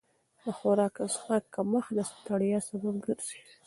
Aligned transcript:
د 0.43 0.45
خوراک 0.57 0.95
او 1.03 1.07
څښاک 1.13 1.43
کمښت 1.55 1.89
د 1.95 1.99
ستړیا 2.11 2.59
سبب 2.69 2.95
ګرځي. 3.05 3.39